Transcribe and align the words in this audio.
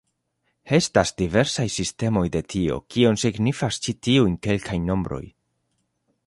Estas 0.77 1.11
diversaj 1.21 1.65
sistemoj 1.73 2.23
de 2.37 2.41
tio, 2.53 2.79
kion 2.95 3.21
signifas 3.25 3.79
ĉi 3.85 3.95
tiuj 4.09 4.27
kelkaj 4.49 4.81
nombroj. 4.89 5.25